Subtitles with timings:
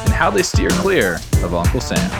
[0.00, 2.10] and how they steer clear of Uncle Sam.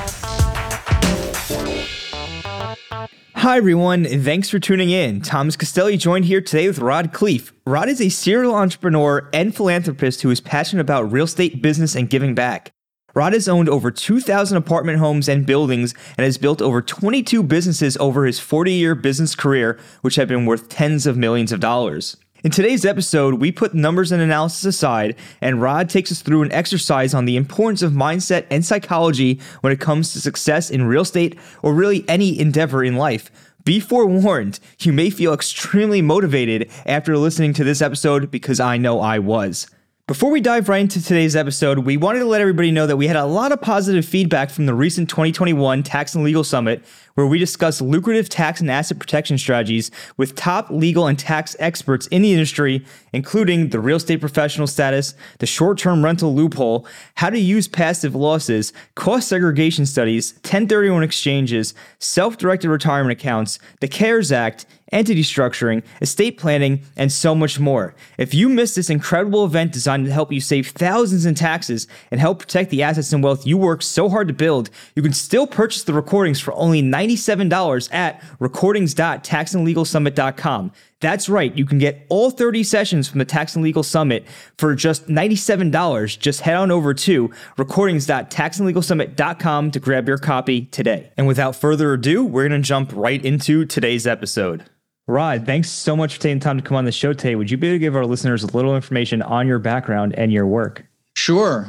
[3.38, 4.04] Hi, everyone.
[4.04, 5.20] Thanks for tuning in.
[5.20, 7.52] Thomas Castelli joined here today with Rod Khleif.
[7.66, 12.10] Rod is a serial entrepreneur and philanthropist who is passionate about real estate business and
[12.10, 12.72] giving back.
[13.14, 17.96] Rod has owned over 2,000 apartment homes and buildings and has built over 22 businesses
[17.98, 22.16] over his 40 year business career, which have been worth tens of millions of dollars.
[22.44, 26.52] In today's episode, we put numbers and analysis aside, and Rod takes us through an
[26.52, 31.02] exercise on the importance of mindset and psychology when it comes to success in real
[31.02, 33.28] estate or really any endeavor in life.
[33.64, 39.00] Be forewarned, you may feel extremely motivated after listening to this episode because I know
[39.00, 39.66] I was.
[40.08, 43.08] Before we dive right into today's episode, we wanted to let everybody know that we
[43.08, 47.26] had a lot of positive feedback from the recent 2021 Tax and Legal Summit, where
[47.26, 52.22] we discussed lucrative tax and asset protection strategies with top legal and tax experts in
[52.22, 56.86] the industry, including the real estate professional status, the short term rental loophole,
[57.16, 63.88] how to use passive losses, cost segregation studies, 1031 exchanges, self directed retirement accounts, the
[63.88, 67.94] CARES Act, entity structuring, estate planning, and so much more.
[68.16, 72.20] If you missed this incredible event designed to help you save thousands in taxes and
[72.20, 75.46] help protect the assets and wealth you worked so hard to build, you can still
[75.46, 80.72] purchase the recordings for only $97 at recordings.taxandlegalsummit.com.
[81.00, 84.74] That's right, you can get all 30 sessions from the Tax and Legal Summit for
[84.74, 86.18] just $97.
[86.18, 91.12] Just head on over to recordings.taxandlegalsummit.com to grab your copy today.
[91.16, 94.64] And without further ado, we're going to jump right into today's episode.
[95.08, 97.34] Rod, thanks so much for taking time to come on the show today.
[97.34, 100.30] Would you be able to give our listeners a little information on your background and
[100.30, 100.84] your work?
[101.14, 101.66] Sure.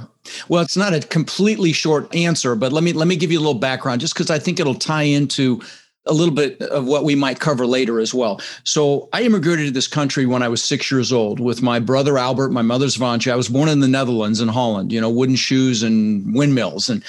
[0.49, 3.41] Well, it's not a completely short answer, but let me let me give you a
[3.41, 5.61] little background just because I think it'll tie into
[6.05, 8.41] a little bit of what we might cover later as well.
[8.65, 12.17] So I immigrated to this country when I was six years old with my brother
[12.17, 13.31] Albert, my mother's Svantje.
[13.31, 16.89] I was born in the Netherlands in Holland, you know, wooden shoes and windmills.
[16.89, 17.03] And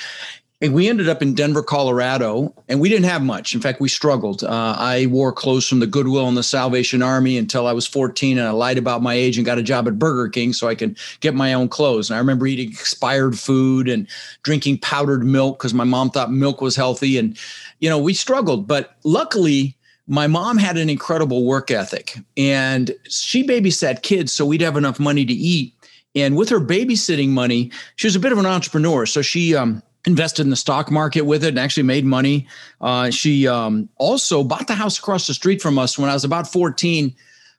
[0.63, 3.55] and we ended up in Denver, Colorado, and we didn't have much.
[3.55, 4.45] In fact, we struggled.
[4.45, 8.37] Uh, I wore clothes from the Goodwill and the Salvation Army until I was 14,
[8.37, 10.75] and I lied about my age and got a job at Burger King so I
[10.75, 12.11] could get my own clothes.
[12.11, 14.07] And I remember eating expired food and
[14.43, 17.17] drinking powdered milk because my mom thought milk was healthy.
[17.17, 17.39] And,
[17.79, 18.69] you know, we struggled.
[18.69, 24.61] But luckily, my mom had an incredible work ethic and she babysat kids so we'd
[24.61, 25.73] have enough money to eat.
[26.17, 29.07] And with her babysitting money, she was a bit of an entrepreneur.
[29.07, 32.47] So she, um, invested in the stock market with it and actually made money.
[32.81, 36.25] Uh, she um, also bought the house across the street from us when I was
[36.25, 37.15] about 14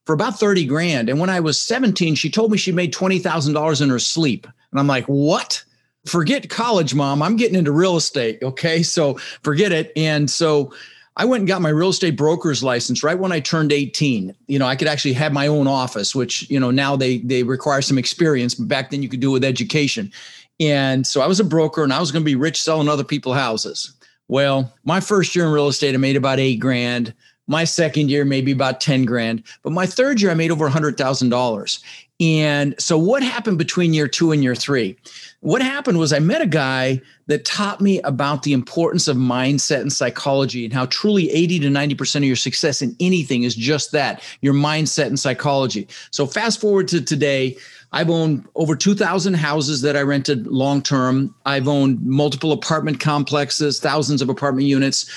[0.05, 1.09] for about 30 grand.
[1.09, 4.47] And when I was 17, she told me she made $20,000 in her sleep.
[4.71, 5.63] And I'm like, what?
[6.07, 7.21] Forget college, mom.
[7.21, 8.39] I'm getting into real estate.
[8.41, 8.83] Okay.
[8.91, 9.91] So forget it.
[9.95, 10.73] And so
[11.17, 14.35] I went and got my real estate broker's license right when I turned 18.
[14.47, 17.43] You know, I could actually have my own office, which, you know, now they they
[17.43, 20.11] require some experience, but back then you could do it with education.
[20.59, 23.03] And so I was a broker and I was going to be rich selling other
[23.03, 23.93] people's houses.
[24.27, 27.13] Well, my first year in real estate, I made about eight grand.
[27.47, 29.43] My second year, maybe about 10 grand.
[29.61, 31.83] But my third year, I made over $100,000.
[32.21, 34.95] And so, what happened between year two and year three?
[35.39, 39.81] What happened was I met a guy that taught me about the importance of mindset
[39.81, 43.91] and psychology and how truly 80 to 90% of your success in anything is just
[43.93, 45.87] that your mindset and psychology.
[46.11, 47.57] So, fast forward to today.
[47.91, 51.35] I've owned over 2,000 houses that I rented long term.
[51.45, 55.09] I've owned multiple apartment complexes, thousands of apartment units.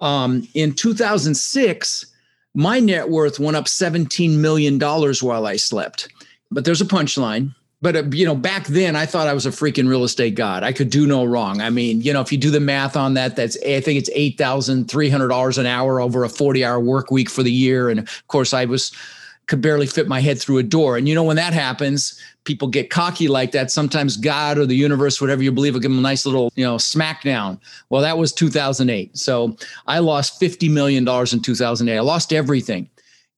[0.00, 2.06] Um, in 2006,
[2.54, 6.08] my net worth went up $17 million while I slept.
[6.50, 7.54] But there's a punchline.
[7.80, 10.64] But uh, you know, back then I thought I was a freaking real estate god.
[10.64, 11.60] I could do no wrong.
[11.60, 14.10] I mean, you know, if you do the math on that, that's I think it's
[14.14, 17.52] eight thousand three hundred dollars an hour over a forty hour work week for the
[17.52, 17.88] year.
[17.88, 18.90] And of course, I was
[19.48, 20.96] could barely fit my head through a door.
[20.96, 23.70] And you know, when that happens, people get cocky like that.
[23.70, 26.64] Sometimes God or the universe, whatever you believe, will give them a nice little, you
[26.64, 27.58] know, smackdown.
[27.88, 29.16] Well, that was 2008.
[29.16, 29.56] So
[29.86, 31.96] I lost $50 million in 2008.
[31.96, 32.88] I lost everything.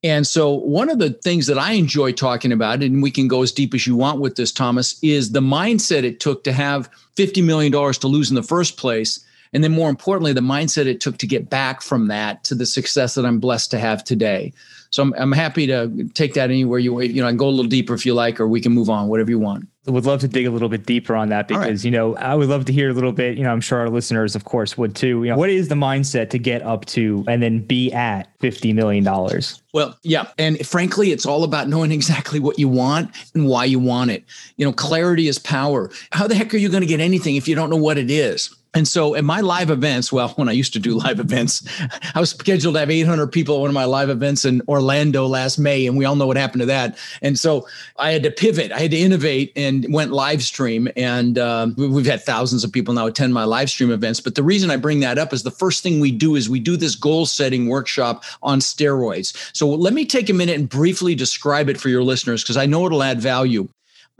[0.02, 3.42] And so, one of the things that I enjoy talking about, and we can go
[3.42, 6.90] as deep as you want with this, Thomas, is the mindset it took to have
[7.16, 9.22] $50 million to lose in the first place.
[9.52, 12.64] And then, more importantly, the mindset it took to get back from that to the
[12.64, 14.54] success that I'm blessed to have today.
[14.90, 17.48] So I'm, I'm happy to take that anywhere you want, you know, I can go
[17.48, 19.68] a little deeper if you like, or we can move on, whatever you want.
[19.88, 21.84] I would love to dig a little bit deeper on that because right.
[21.84, 23.38] you know I would love to hear a little bit.
[23.38, 25.24] You know, I'm sure our listeners, of course, would too.
[25.24, 28.74] You know, what is the mindset to get up to and then be at fifty
[28.74, 29.62] million dollars?
[29.72, 33.78] Well, yeah, and frankly, it's all about knowing exactly what you want and why you
[33.78, 34.22] want it.
[34.58, 35.90] You know, clarity is power.
[36.12, 38.10] How the heck are you going to get anything if you don't know what it
[38.10, 38.54] is?
[38.72, 41.66] And so at my live events, well, when I used to do live events,
[42.14, 45.26] I was scheduled to have 800 people at one of my live events in Orlando
[45.26, 46.96] last May, and we all know what happened to that.
[47.20, 50.88] And so I had to pivot, I had to innovate and went live stream.
[50.96, 54.20] And um, we've had thousands of people now attend my live stream events.
[54.20, 56.60] But the reason I bring that up is the first thing we do is we
[56.60, 59.36] do this goal setting workshop on steroids.
[59.52, 62.66] So let me take a minute and briefly describe it for your listeners because I
[62.66, 63.68] know it'll add value.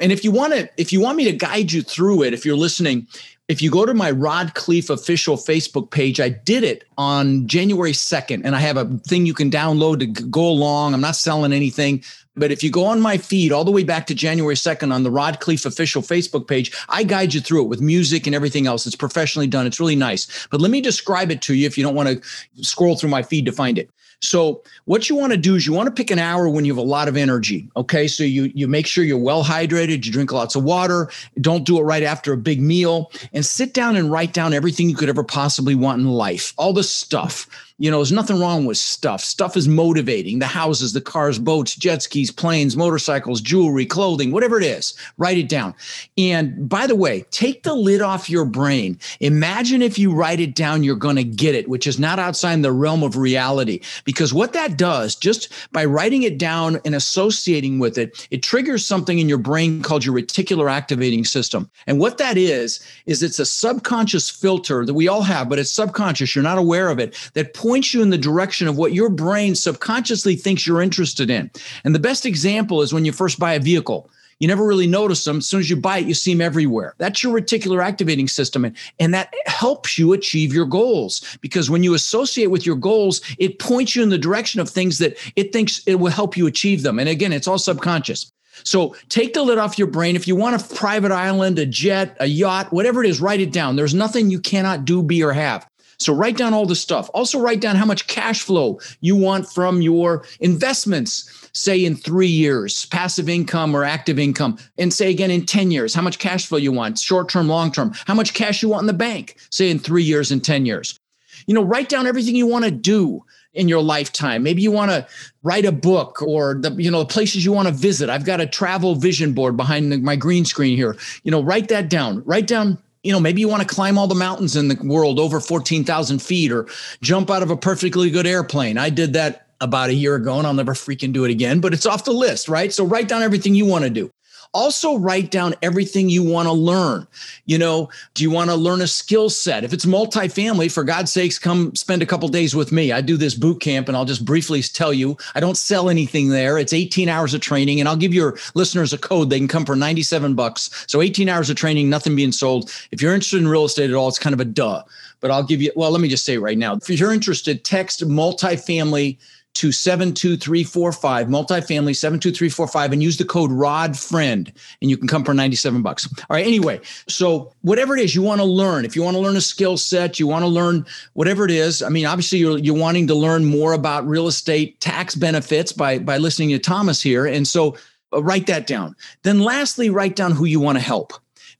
[0.00, 2.44] And if you want to, if you want me to guide you through it, if
[2.44, 3.06] you're listening,
[3.50, 7.90] if you go to my Rod Khleif official Facebook page, I did it on January
[7.90, 10.94] 2nd, and I have a thing you can download to go along.
[10.94, 12.04] I'm not selling anything.
[12.36, 15.02] But if you go on my feed all the way back to January 2nd on
[15.02, 18.68] the Rod Khleif official Facebook page, I guide you through it with music and everything
[18.68, 18.86] else.
[18.86, 19.66] It's professionally done.
[19.66, 20.46] It's really nice.
[20.48, 23.24] But let me describe it to you if you don't want to scroll through my
[23.24, 23.90] feed to find it.
[24.20, 26.72] So what you want to do is you want to pick an hour when you
[26.72, 27.68] have a lot of energy.
[27.76, 28.06] Okay.
[28.06, 31.78] So you you make sure you're well hydrated, you drink lots of water, don't do
[31.78, 35.08] it right after a big meal, and sit down and write down everything you could
[35.08, 36.52] ever possibly want in life.
[36.58, 37.46] All the stuff
[37.80, 39.22] you know, there's nothing wrong with stuff.
[39.22, 44.58] Stuff is motivating the houses, the cars, boats, jet skis, planes, motorcycles, jewelry, clothing, whatever
[44.58, 44.92] it is.
[45.16, 45.74] Write it down.
[46.18, 48.98] And by the way, take the lid off your brain.
[49.20, 52.50] Imagine if you write it down, you're going to get it, which is not outside
[52.60, 53.80] the realm of reality.
[54.04, 58.84] Because what that does, just by writing it down and associating with it, it triggers
[58.84, 61.70] something in your brain called your reticular activating system.
[61.86, 65.70] And what that is, is it's a subconscious filter that we all have, but it's
[65.70, 66.34] subconscious.
[66.34, 67.54] You're not aware of it that
[67.94, 71.50] you in the direction of what your brain subconsciously thinks you're interested in.
[71.84, 74.10] And the best example is when you first buy a vehicle.
[74.40, 75.38] You never really notice them.
[75.38, 76.94] As soon as you buy it, you see them everywhere.
[76.96, 78.64] That's your reticular activating system.
[78.64, 83.20] And, and that helps you achieve your goals because when you associate with your goals,
[83.38, 86.46] it points you in the direction of things that it thinks it will help you
[86.46, 86.98] achieve them.
[86.98, 88.32] And again, it's all subconscious.
[88.64, 90.16] So take the lid off your brain.
[90.16, 93.52] If you want a private island, a jet, a yacht, whatever it is, write it
[93.52, 93.76] down.
[93.76, 95.66] There's nothing you cannot do, be, or have.
[96.00, 97.10] So write down all the stuff.
[97.12, 102.26] Also write down how much cash flow you want from your investments say in three
[102.26, 106.46] years, passive income or active income, and say again in 10 years, how much cash
[106.46, 109.36] flow you want, short term, long term, how much cash you want in the bank,
[109.50, 110.98] say in three years and 10 years.
[111.46, 114.42] You know, write down everything you want to do in your lifetime.
[114.42, 115.06] Maybe you want to
[115.42, 118.08] write a book or the you know the places you want to visit.
[118.08, 120.96] I've got a travel vision board behind the, my green screen here.
[121.24, 122.22] You know, write that down.
[122.24, 125.18] Write down you know, maybe you want to climb all the mountains in the world
[125.18, 126.66] over 14,000 feet or
[127.00, 128.76] jump out of a perfectly good airplane.
[128.76, 131.72] I did that about a year ago and I'll never freaking do it again, but
[131.72, 132.72] it's off the list, right?
[132.72, 134.10] So write down everything you want to do.
[134.52, 137.06] Also, write down everything you want to learn.
[137.46, 139.62] You know, do you want to learn a skill set?
[139.62, 142.90] If it's multifamily, for God's sakes, come spend a couple days with me.
[142.90, 146.28] I do this boot camp, and I'll just briefly tell you I don't sell anything
[146.28, 146.58] there.
[146.58, 149.30] It's 18 hours of training, and I'll give your listeners a code.
[149.30, 150.84] They can come for 97 bucks.
[150.88, 152.72] So 18 hours of training, nothing being sold.
[152.90, 154.82] If you're interested in real estate at all, it's kind of a duh.
[155.20, 158.06] But I'll give you, well, let me just say right now if you're interested, text
[158.06, 159.18] multifamily
[159.54, 165.34] to 72345 multifamily 72345 and use the code rod friend and you can come for
[165.34, 166.06] 97 bucks.
[166.06, 169.20] All right anyway so whatever it is you want to learn if you want to
[169.20, 172.58] learn a skill set you want to learn whatever it is i mean obviously you're,
[172.58, 177.00] you're wanting to learn more about real estate tax benefits by by listening to thomas
[177.00, 177.76] here and so
[178.12, 178.96] uh, write that down.
[179.22, 181.12] Then lastly write down who you want to help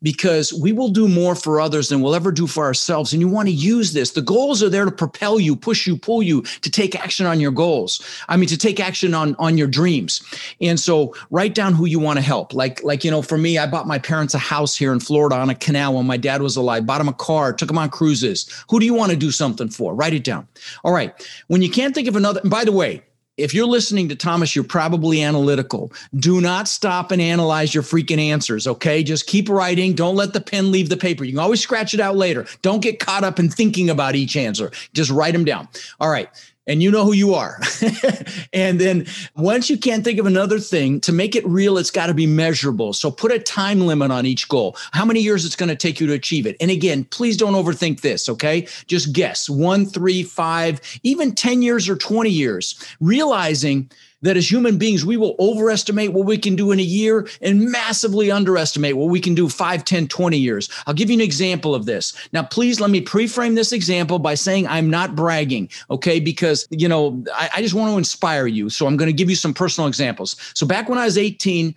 [0.03, 3.13] because we will do more for others than we'll ever do for ourselves.
[3.13, 4.13] And you want to use this.
[4.13, 7.41] The goals are there to propel you, push you, pull you to take action on
[7.41, 8.01] your goals.
[8.29, 10.23] I mean, to take action on, on your dreams.
[10.61, 12.55] And so write down who you want to help.
[12.55, 15.37] Like, like, you know, for me, I bought my parents a house here in Florida
[15.37, 17.91] on a canal when my dad was alive, bought him a car, took him on
[17.91, 18.65] cruises.
[18.71, 19.95] Who do you want to do something for?
[19.95, 20.49] Write it down.
[20.85, 21.15] All right.
[21.49, 23.03] When you can't think of another, by the way,
[23.41, 25.93] if you're listening to Thomas, you're probably analytical.
[26.17, 29.03] Do not stop and analyze your freaking answers, okay?
[29.03, 29.95] Just keep writing.
[29.95, 31.25] Don't let the pen leave the paper.
[31.25, 32.47] You can always scratch it out later.
[32.63, 34.71] Don't get caught up in thinking about each answer.
[34.93, 35.69] Just write them down.
[36.01, 36.29] All right
[36.71, 37.61] and you know who you are.
[38.53, 42.07] and then once you can't think of another thing, to make it real, it's got
[42.07, 42.93] to be measurable.
[42.93, 45.99] So put a time limit on each goal, how many years it's going to take
[45.99, 46.57] you to achieve it.
[46.61, 48.69] And again, please don't overthink this, okay?
[48.87, 53.91] Just guess one, three, five, even 10 years or 20 years, realizing
[54.23, 57.71] that as human beings, we will overestimate what we can do in a year and
[57.71, 60.69] massively underestimate what we can do 5, 10, 20 years.
[60.87, 62.15] I'll give you an example of this.
[62.33, 66.21] Now, please let me pre-frame this example by saying I'm not bragging, okay?
[66.21, 68.69] Because, you know, I, I just want to inspire you.
[68.69, 70.37] So I'm going to give you some personal examples.
[70.55, 71.75] So back when I was 18,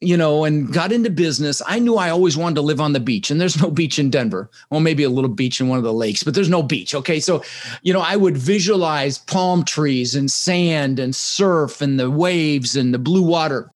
[0.00, 3.00] you know, and got into business, I knew I always wanted to live on the
[3.00, 3.30] beach.
[3.30, 4.48] And there's no beach in Denver.
[4.70, 6.94] Well, maybe a little beach in one of the lakes, but there's no beach.
[6.94, 7.18] Okay.
[7.18, 7.42] So,
[7.82, 12.94] you know, I would visualize palm trees and sand and surf and the waves and
[12.94, 13.70] the blue water.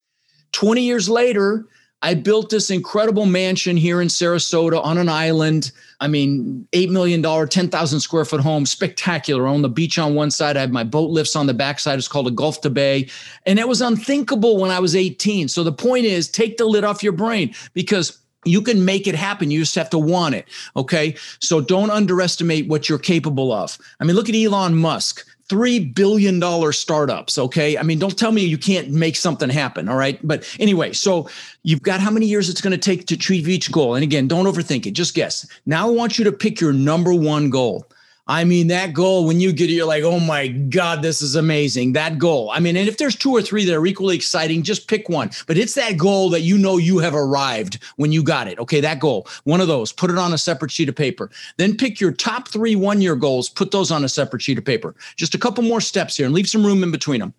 [0.53, 1.67] 20 years later,
[2.03, 5.71] I built this incredible mansion here in Sarasota on an island.
[6.01, 9.47] I mean, $8 million, 10,000 square foot home, spectacular.
[9.47, 11.99] On the beach on one side, I had my boat lifts on the backside.
[11.99, 13.09] It's called a Gulf to Bay.
[13.47, 15.49] And it was unthinkable when I was 18.
[15.49, 19.15] So the point is, take the lid off your brain because you can make it
[19.15, 19.53] happen.
[19.53, 20.49] You just have to want it.
[20.77, 21.15] Okay.
[21.39, 23.79] So don't underestimate what you're capable of.
[24.01, 27.39] I mean, look at Elon Musk three billion dollar startups.
[27.39, 29.89] Okay, I mean, don't tell me you can't make something happen.
[29.89, 31.29] All right, but anyway, so
[31.63, 34.29] you've got how many years it's going to take to achieve each goal, and again,
[34.29, 34.93] don't overthink it.
[34.93, 35.47] Just guess.
[35.67, 37.87] Now I want you to pick your number one goal.
[38.29, 41.35] I mean, that goal, when you get it, you're like, oh my God, this is
[41.35, 41.95] amazing.
[41.95, 42.51] That goal.
[42.53, 45.31] I mean, and if there's two or three that are equally exciting, just pick one.
[45.49, 48.61] But it's that goal that you know you have arrived when you got it.
[48.61, 51.31] Okay, that goal, one of those, put it on a separate sheet of paper.
[51.57, 54.65] Then pick your top three one year goals, put those on a separate sheet of
[54.65, 54.95] paper.
[55.17, 57.35] Just a couple more steps here and leave some room in between them.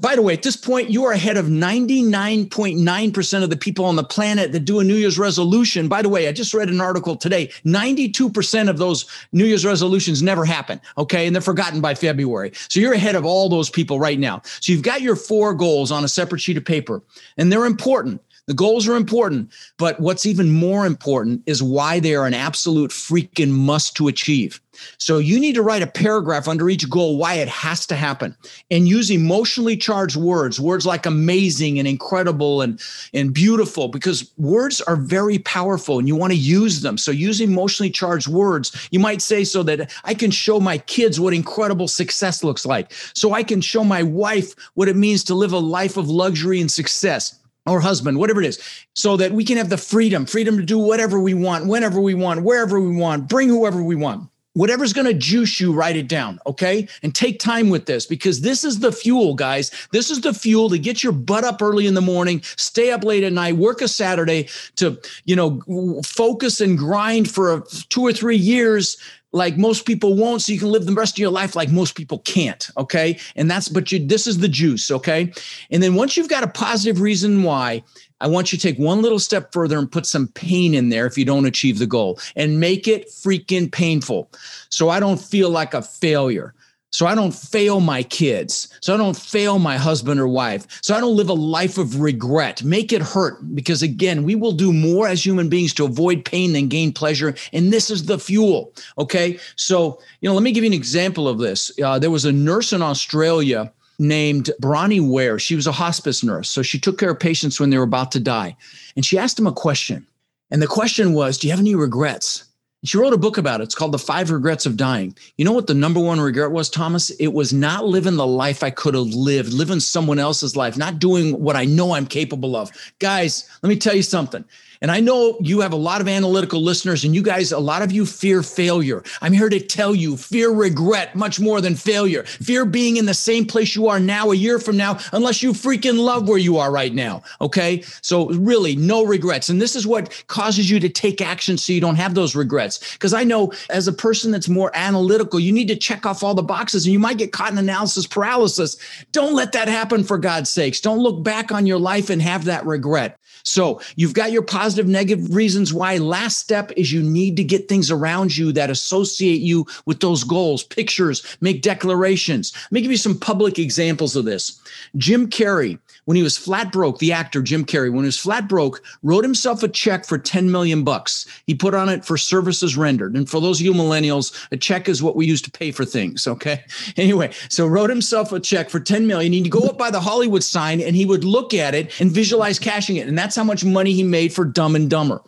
[0.00, 3.96] By the way, at this point, you are ahead of 99.9% of the people on
[3.96, 5.88] the planet that do a New Year's resolution.
[5.88, 10.22] By the way, I just read an article today 92% of those New Year's resolutions
[10.22, 10.80] never happen.
[10.96, 11.26] Okay.
[11.26, 12.52] And they're forgotten by February.
[12.68, 14.40] So you're ahead of all those people right now.
[14.60, 17.02] So you've got your four goals on a separate sheet of paper,
[17.36, 18.22] and they're important.
[18.46, 22.90] The goals are important, but what's even more important is why they are an absolute
[22.90, 24.60] freaking must to achieve.
[24.98, 28.36] So you need to write a paragraph under each goal why it has to happen
[28.70, 32.80] and use emotionally charged words, words like amazing and incredible and,
[33.12, 36.96] and beautiful, because words are very powerful and you want to use them.
[36.98, 38.88] So use emotionally charged words.
[38.90, 42.92] You might say so that I can show my kids what incredible success looks like.
[43.14, 46.60] So I can show my wife what it means to live a life of luxury
[46.60, 48.58] and success or husband, whatever it is,
[48.94, 52.14] so that we can have the freedom, freedom to do whatever we want, whenever we
[52.14, 54.29] want, wherever we want, bring whoever we want.
[54.54, 56.88] Whatever's going to juice you, write it down, okay?
[57.04, 59.70] And take time with this because this is the fuel, guys.
[59.92, 63.04] This is the fuel to get your butt up early in the morning, stay up
[63.04, 68.12] late at night, work a Saturday to, you know, focus and grind for two or
[68.12, 68.96] three years
[69.32, 71.94] like most people won't so you can live the rest of your life like most
[71.94, 75.32] people can't okay and that's but you this is the juice okay
[75.70, 77.82] and then once you've got a positive reason why
[78.20, 81.06] i want you to take one little step further and put some pain in there
[81.06, 84.30] if you don't achieve the goal and make it freaking painful
[84.68, 86.54] so i don't feel like a failure
[86.92, 88.68] so I don't fail my kids.
[88.80, 90.66] So I don't fail my husband or wife.
[90.82, 92.64] So I don't live a life of regret.
[92.64, 96.52] Make it hurt because, again, we will do more as human beings to avoid pain
[96.52, 97.34] than gain pleasure.
[97.52, 98.72] And this is the fuel.
[98.98, 99.38] Okay.
[99.56, 101.70] So, you know, let me give you an example of this.
[101.82, 105.38] Uh, there was a nurse in Australia named Bronnie Ware.
[105.38, 106.48] She was a hospice nurse.
[106.48, 108.56] So she took care of patients when they were about to die.
[108.96, 110.06] And she asked them a question.
[110.50, 112.44] And the question was Do you have any regrets?
[112.82, 113.64] She wrote a book about it.
[113.64, 115.14] It's called The Five Regrets of Dying.
[115.36, 117.10] You know what the number one regret was, Thomas?
[117.10, 120.98] It was not living the life I could have lived, living someone else's life, not
[120.98, 122.70] doing what I know I'm capable of.
[122.98, 124.46] Guys, let me tell you something.
[124.82, 127.82] And I know you have a lot of analytical listeners, and you guys, a lot
[127.82, 129.02] of you fear failure.
[129.20, 132.22] I'm here to tell you fear regret much more than failure.
[132.24, 135.52] Fear being in the same place you are now a year from now, unless you
[135.52, 137.22] freaking love where you are right now.
[137.40, 137.82] Okay.
[138.00, 139.50] So, really, no regrets.
[139.50, 142.92] And this is what causes you to take action so you don't have those regrets.
[142.94, 146.34] Because I know as a person that's more analytical, you need to check off all
[146.34, 148.76] the boxes and you might get caught in analysis paralysis.
[149.12, 150.80] Don't let that happen for God's sakes.
[150.80, 153.18] Don't look back on your life and have that regret.
[153.42, 155.98] So you've got your positive, negative reasons why.
[155.98, 160.24] Last step is you need to get things around you that associate you with those
[160.24, 162.52] goals, pictures, make declarations.
[162.64, 164.60] Let me give you some public examples of this.
[164.96, 168.48] Jim Carrey when he was flat broke, the actor Jim Carrey, when he was flat
[168.48, 171.26] broke, wrote himself a check for 10 million bucks.
[171.46, 173.14] He put on it for services rendered.
[173.14, 175.84] And for those of you millennials, a check is what we use to pay for
[175.84, 176.26] things.
[176.26, 176.64] Okay.
[176.96, 179.32] Anyway, so wrote himself a check for 10 million.
[179.32, 182.58] He'd go up by the Hollywood sign and he would look at it and visualize
[182.58, 183.08] cashing it.
[183.08, 185.22] And that's how much money he made for Dumb and Dumber.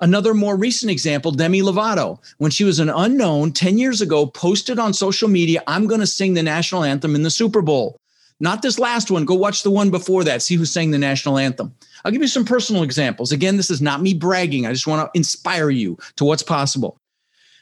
[0.00, 4.78] Another more recent example, Demi Lovato, when she was an unknown 10 years ago, posted
[4.78, 7.99] on social media, I'm going to sing the national anthem in the Super Bowl.
[8.40, 9.26] Not this last one.
[9.26, 10.42] Go watch the one before that.
[10.42, 11.74] See who sang the national anthem.
[12.04, 13.32] I'll give you some personal examples.
[13.32, 14.66] Again, this is not me bragging.
[14.66, 16.98] I just want to inspire you to what's possible.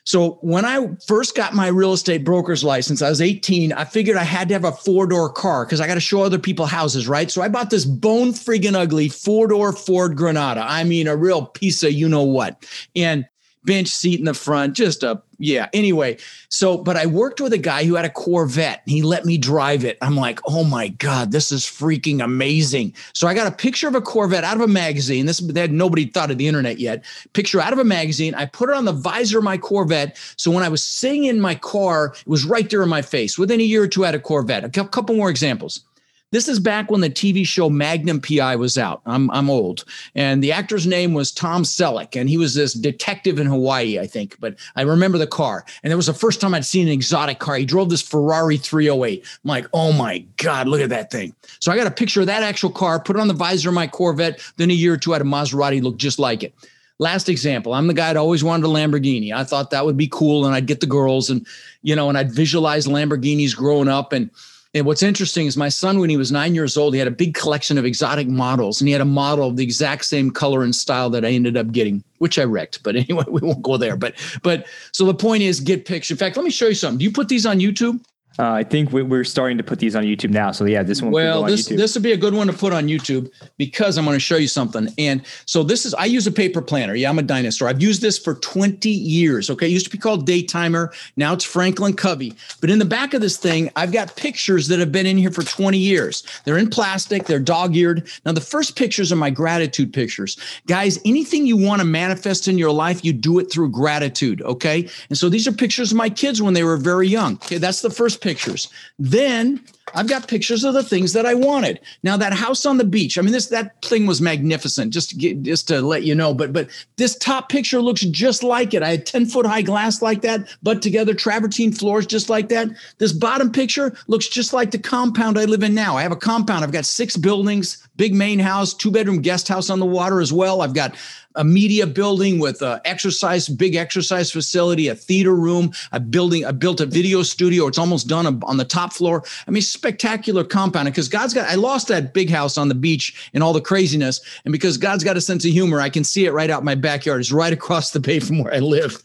[0.05, 3.75] So when I first got my real estate broker's license, I was 18.
[3.75, 6.23] I figured I had to have a four door car because I got to show
[6.23, 7.31] other people houses, right?
[7.31, 10.65] So I bought this bone friggin' ugly four door Ford Granada.
[10.67, 12.65] I mean, a real piece of you know what.
[12.97, 13.27] And
[13.65, 15.69] bench seat in the front, just a yeah.
[15.73, 18.83] Anyway, so but I worked with a guy who had a Corvette.
[18.87, 19.97] He let me drive it.
[20.03, 22.95] I'm like, oh my god, this is freaking amazing.
[23.13, 25.27] So I got a picture of a Corvette out of a magazine.
[25.27, 27.05] This they had nobody thought of the internet yet.
[27.35, 28.35] Picture out of a magazine.
[28.35, 30.19] I put it on the visor of my Corvette.
[30.37, 33.39] So when I was sitting in my car, it was right there in my face.
[33.39, 34.65] Within a year or two, I had a Corvette.
[34.65, 35.81] A couple more examples.
[36.31, 39.01] This is back when the TV show Magnum PI was out.
[39.07, 39.87] I'm, I'm old.
[40.15, 42.21] And the actor's name was Tom Selleck.
[42.21, 44.39] And he was this detective in Hawaii, I think.
[44.39, 45.65] But I remember the car.
[45.83, 47.57] And it was the first time I'd seen an exotic car.
[47.57, 49.25] He drove this Ferrari 308.
[49.43, 51.35] I'm like, oh my God, look at that thing.
[51.61, 53.75] So I got a picture of that actual car, put it on the visor of
[53.75, 54.39] my Corvette.
[54.59, 56.53] Then a year or two, I had a Maserati look just like it.
[56.99, 59.33] Last example, I'm the guy that always wanted a Lamborghini.
[59.33, 61.47] I thought that would be cool and I'd get the girls and,
[61.81, 64.13] you know, and I'd visualize Lamborghinis growing up.
[64.13, 64.31] And
[64.75, 67.13] and what's interesting is my son, when he was nine years old, he had a
[67.13, 70.63] big collection of exotic models, and he had a model of the exact same color
[70.63, 72.83] and style that I ended up getting, which I wrecked.
[72.83, 73.97] But anyway, we won't go there.
[73.97, 76.11] But but so the point is, get pictures.
[76.11, 76.99] In fact, let me show you something.
[76.99, 78.01] Do you put these on YouTube?
[78.39, 80.53] Uh, I think we're starting to put these on YouTube now.
[80.53, 81.11] So yeah, this one.
[81.11, 84.15] Well, this this would be a good one to put on YouTube because I'm going
[84.15, 84.89] to show you something.
[84.97, 86.95] And so this is I use a paper planner.
[86.95, 87.69] Yeah, I'm a dinosaur.
[87.69, 89.51] I've used this for 20 years.
[89.51, 90.93] Okay, it used to be called Daytimer.
[91.17, 92.33] Now it's Franklin Covey.
[92.61, 95.33] But in the back of this thing, I've got pictures that have been in here
[95.33, 96.23] for 20 years.
[96.45, 97.25] They're in plastic.
[97.25, 98.09] They're dog-eared.
[98.25, 100.37] Now the first pictures are my gratitude pictures,
[100.69, 101.01] guys.
[101.05, 104.43] Anything you want to manifest in your life, you do it through gratitude.
[104.43, 107.35] Okay, and so these are pictures of my kids when they were very young.
[107.35, 108.69] Okay, that's the first picture pictures.
[108.99, 109.59] Then
[109.95, 111.81] I've got pictures of the things that I wanted.
[112.03, 114.93] Now that house on the beach, I mean this that thing was magnificent.
[114.93, 118.43] Just to get, just to let you know, but but this top picture looks just
[118.43, 118.83] like it.
[118.83, 122.69] I had 10 foot high glass like that, but together travertine floors just like that.
[122.99, 125.97] This bottom picture looks just like the compound I live in now.
[125.97, 126.65] I have a compound.
[126.65, 130.35] I've got six buildings, big main house, two bedroom guest house on the water as
[130.35, 130.61] well.
[130.61, 130.95] I've got
[131.39, 136.45] a media building with a exercise, big exercise facility, a theater room, a building.
[136.45, 137.69] I built a video studio.
[137.69, 139.25] It's almost done on the top floor.
[139.47, 140.87] I mean, spectacular compound.
[140.87, 144.21] Because God's got, I lost that big house on the beach and all the craziness.
[144.45, 146.75] And because God's got a sense of humor, I can see it right out my
[146.75, 147.21] backyard.
[147.21, 149.03] It's right across the bay from where I live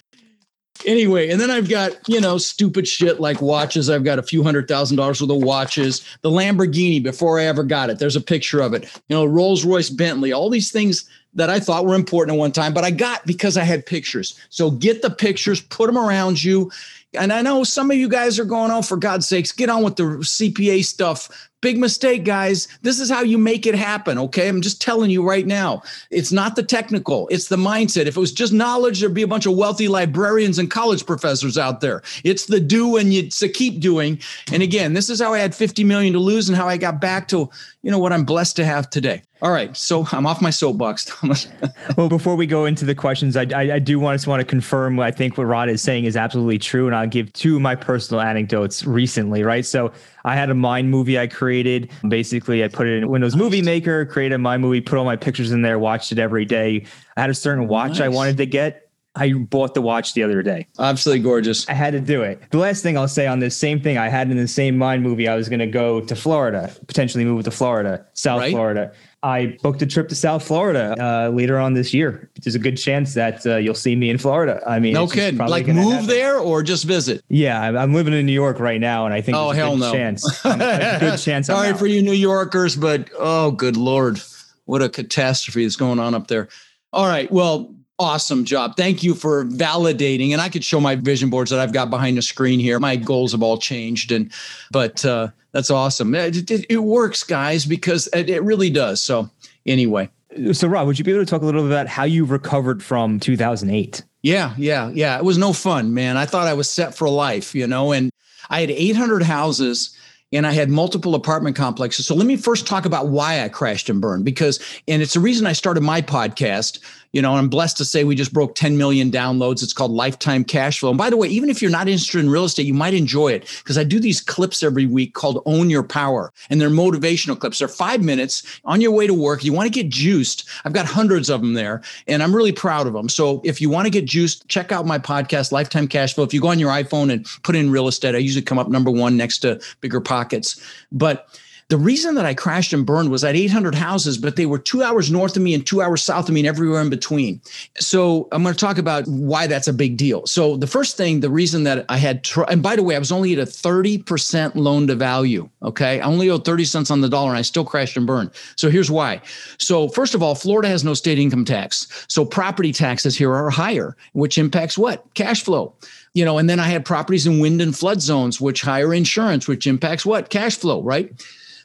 [0.86, 3.90] anyway, and then I've got, you know, stupid shit like watches.
[3.90, 6.06] I've got a few hundred thousand dollars worth of watches.
[6.22, 8.00] The Lamborghini before I ever got it.
[8.00, 8.84] There's a picture of it.
[9.08, 12.52] You know, Rolls Royce Bentley, all these things that I thought were important at one
[12.52, 14.39] time, but I got because I had pictures.
[14.50, 16.72] So get the pictures, put them around you.
[17.13, 19.84] And I know some of you guys are going, oh, for God's sakes, get on
[19.84, 21.50] with the CPA stuff.
[21.63, 22.67] Big mistake, guys.
[22.82, 24.17] This is how you make it happen.
[24.17, 24.49] Okay.
[24.49, 25.82] I'm just telling you right now.
[26.12, 28.06] It's not the technical, it's the mindset.
[28.06, 31.58] If it was just knowledge, there'd be a bunch of wealthy librarians and college professors
[31.58, 32.04] out there.
[32.26, 34.19] It's the do and you to keep doing.
[34.52, 36.99] And again, this is how I had 50 million to lose and how I got
[36.99, 37.49] back to,
[37.82, 39.21] you know, what I'm blessed to have today.
[39.43, 41.49] All right, so I'm off my soapbox, Thomas.
[41.97, 44.45] well, before we go into the questions, I, I, I, do want to want to
[44.45, 44.97] confirm.
[45.02, 47.76] I think what Rod is saying is absolutely true, and I'll give two of my
[47.76, 49.43] personal anecdotes recently.
[49.43, 49.91] Right, so
[50.26, 51.92] I had a mind movie I created.
[52.08, 55.52] Basically, I put it in Windows Movie Maker, created my movie, put all my pictures
[55.52, 56.86] in there, watched it every day.
[57.18, 58.02] I had a certain watch nice.
[58.02, 58.90] I wanted to get.
[59.16, 60.68] I bought the watch the other day.
[60.80, 61.70] Absolutely gorgeous.
[61.70, 62.42] I had to do it.
[62.50, 65.04] The last thing I'll say on this same thing, I had in the same mind
[65.04, 68.52] movie, I was going to go to Florida, potentially move to Florida, South right?
[68.52, 68.92] Florida.
[69.24, 72.30] I booked a trip to South Florida uh, later on this year.
[72.42, 74.62] There's a good chance that uh, you'll see me in Florida.
[74.68, 75.38] I mean, no kidding.
[75.38, 76.08] Like move happen.
[76.08, 77.24] there or just visit?
[77.30, 80.26] Yeah, I'm living in New York right now, and I think oh hell no, chance.
[80.46, 81.48] a good chance.
[81.48, 84.20] Sorry for you New Yorkers, but oh good lord,
[84.66, 86.50] what a catastrophe is going on up there.
[86.92, 88.75] All right, well, awesome job.
[88.75, 90.32] Thank you for validating.
[90.32, 92.79] And I could show my vision boards that I've got behind the screen here.
[92.79, 94.32] My goals have all changed, and
[94.71, 95.03] but.
[95.06, 96.13] uh that's awesome.
[96.15, 99.01] It, it, it works, guys, because it, it really does.
[99.01, 99.29] So,
[99.65, 100.10] anyway.
[100.51, 102.84] So, Rob, would you be able to talk a little bit about how you recovered
[102.84, 104.03] from 2008?
[104.23, 105.15] Yeah, yeah, yeah.
[105.17, 106.17] It was no fun, man.
[106.17, 108.10] I thought I was set for life, you know, and
[108.49, 109.95] I had 800 houses
[110.32, 112.08] and I had multiple apartment complexes.
[112.08, 115.19] So let me first talk about why I crashed and burned because, and it's the
[115.19, 116.79] reason I started my podcast
[117.13, 119.62] you know, I'm blessed to say we just broke 10 million downloads.
[119.62, 120.89] It's called Lifetime Cash Flow.
[120.89, 123.30] And by the way, even if you're not interested in real estate, you might enjoy
[123.30, 126.34] it because I do these clips every week called Own Your Power.
[126.49, 127.60] And they're motivational clips.
[127.60, 129.43] They're five minutes on your way to work.
[129.43, 130.49] You want to get juiced.
[130.65, 133.08] I've got hundreds of them there, and I'm really proud of them.
[133.10, 136.23] So if you want to get juiced, check out my podcast, Lifetime Cash Flow.
[136.23, 138.69] If you go on your iPhone and put in real estate, I usually come up
[138.69, 140.60] number one next to Bigger Pockets.
[140.91, 141.28] But
[141.74, 144.84] The reason that I crashed and burned was at 800 houses, but they were two
[144.84, 147.42] hours north of me and two hours south of me and everywhere in between.
[147.80, 150.28] So I'm going to talk about why that's a big deal.
[150.28, 153.00] So the first thing, the reason that I had, tr- and by the way, I
[153.00, 155.50] was only at a 30% loan to value.
[155.64, 156.00] Okay.
[156.00, 158.30] I only owed 30 cents on the dollar and I still crashed and burned.
[158.56, 159.20] So here's why.
[159.58, 162.06] So first of all, Florida has no state income tax.
[162.08, 165.12] So property taxes here are higher, which impacts what?
[165.16, 165.74] Cash flow
[166.16, 169.48] you know, and then I had properties in wind and flood zones, which higher insurance,
[169.48, 170.30] which impacts what?
[170.30, 171.12] Cash flow, right?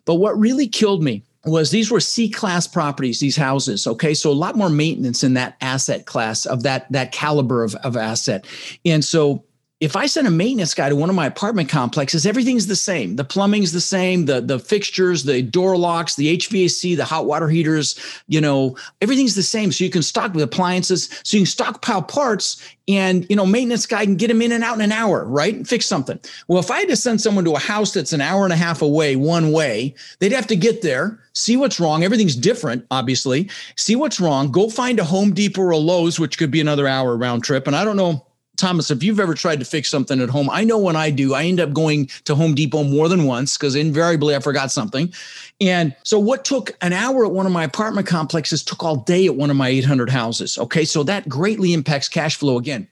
[0.09, 3.87] But what really killed me was these were C class properties, these houses.
[3.87, 4.15] Okay.
[4.15, 7.95] So a lot more maintenance in that asset class of that, that caliber of, of
[7.95, 8.47] asset.
[8.87, 9.45] And so
[9.81, 13.15] if I send a maintenance guy to one of my apartment complexes, everything's the same.
[13.15, 17.49] The plumbing's the same, the the fixtures, the door locks, the HVAC, the hot water
[17.49, 19.71] heaters, you know, everything's the same.
[19.71, 23.87] So you can stock with appliances, so you can stockpile parts and you know, maintenance
[23.87, 25.55] guy can get them in and out in an hour, right?
[25.55, 26.19] And fix something.
[26.49, 28.57] Well, if I had to send someone to a house that's an hour and a
[28.57, 32.03] half away one way, they'd have to get there, see what's wrong.
[32.03, 33.49] Everything's different, obviously.
[33.77, 36.89] See what's wrong, go find a Home Depot or a Lowe's, which could be another
[36.89, 37.69] hour round trip.
[37.69, 38.25] And I don't know
[38.59, 41.35] Thomas, if you've ever tried to fix something at home, I know when I do,
[41.35, 45.13] I end up going to Home Depot more than once because invariably I forgot something.
[45.61, 49.27] And so, what took an hour at one of my apartment complexes took all day
[49.27, 50.59] at one of my 800 houses.
[50.59, 50.85] Okay.
[50.85, 52.89] So, that greatly impacts cash flow again.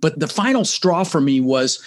[0.00, 1.82] But the final straw for me was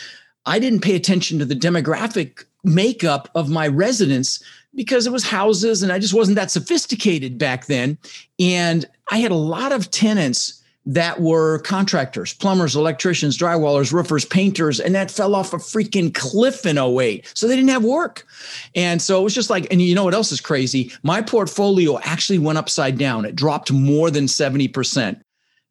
[0.46, 4.44] I didn't pay attention to the demographic makeup of my residents
[4.76, 7.98] because it was houses and I just wasn't that sophisticated back then.
[8.39, 10.59] And I had a lot of tenants
[10.89, 16.65] that were contractors, plumbers, electricians, drywallers, roofers, painters, and that fell off a freaking cliff
[16.65, 17.32] in 08.
[17.36, 18.25] So they didn't have work.
[18.73, 20.91] And so it was just like, and you know what else is crazy?
[21.04, 23.23] My portfolio actually went upside down.
[23.23, 25.21] It dropped more than 70%.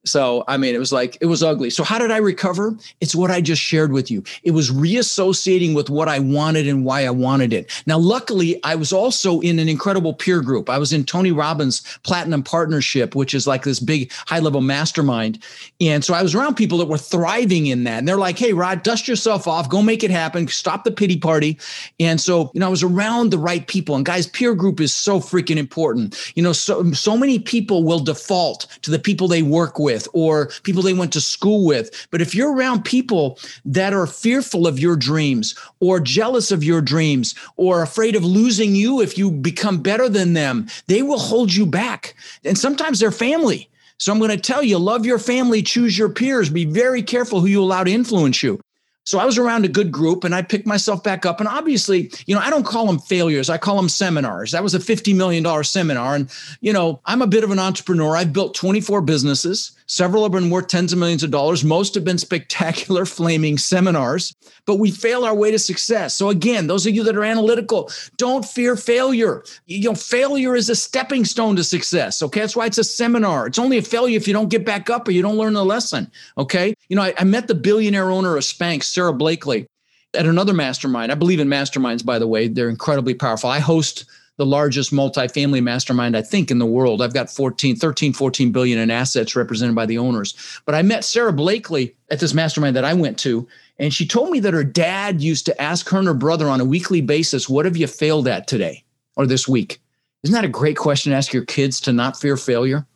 [0.04, 1.70] So, I mean, it was like, it was ugly.
[1.70, 2.76] So, how did I recover?
[3.00, 4.22] It's what I just shared with you.
[4.44, 7.82] It was reassociating with what I wanted and why I wanted it.
[7.84, 10.70] Now, luckily, I was also in an incredible peer group.
[10.70, 15.42] I was in Tony Robbins Platinum Partnership, which is like this big high level mastermind.
[15.80, 17.98] And so I was around people that were thriving in that.
[17.98, 21.18] And they're like, hey, Rod, dust yourself off, go make it happen, stop the pity
[21.18, 21.58] party.
[21.98, 23.96] And so, you know, I was around the right people.
[23.96, 26.32] And guys, peer group is so freaking important.
[26.36, 30.06] You know, so, so many people will default to the people they work with with
[30.12, 32.06] or people they went to school with.
[32.10, 36.82] But if you're around people that are fearful of your dreams or jealous of your
[36.82, 41.54] dreams or afraid of losing you if you become better than them, they will hold
[41.54, 42.14] you back.
[42.44, 43.70] And sometimes they're family.
[43.96, 47.40] So I'm going to tell you love your family, choose your peers, be very careful
[47.40, 48.60] who you allow to influence you.
[49.08, 51.40] So I was around a good group and I picked myself back up.
[51.40, 53.48] And obviously, you know, I don't call them failures.
[53.48, 54.52] I call them seminars.
[54.52, 56.14] That was a $50 million seminar.
[56.14, 58.14] And, you know, I'm a bit of an entrepreneur.
[58.14, 59.72] I've built 24 businesses.
[59.90, 61.64] Several have been worth tens of millions of dollars.
[61.64, 64.34] Most have been spectacular, flaming seminars,
[64.66, 66.14] but we fail our way to success.
[66.14, 69.42] So again, those of you that are analytical, don't fear failure.
[69.66, 72.22] You know, failure is a stepping stone to success.
[72.22, 72.40] Okay.
[72.40, 73.46] That's why it's a seminar.
[73.46, 75.64] It's only a failure if you don't get back up or you don't learn the
[75.64, 76.10] lesson.
[76.36, 76.74] Okay.
[76.90, 79.66] You know, I, I met the billionaire owner of Spanx, Sara Blakely,
[80.12, 81.12] at another mastermind.
[81.12, 82.48] I believe in masterminds, by the way.
[82.48, 83.48] They're incredibly powerful.
[83.48, 84.04] I host
[84.38, 87.02] the largest multifamily mastermind, I think, in the world.
[87.02, 90.34] I've got 14, 13, 14 billion in assets represented by the owners.
[90.64, 93.46] But I met Sara Blakely at this mastermind that I went to,
[93.78, 96.60] and she told me that her dad used to ask her and her brother on
[96.60, 98.84] a weekly basis, What have you failed at today
[99.16, 99.80] or this week?
[100.22, 102.86] Isn't that a great question to ask your kids to not fear failure?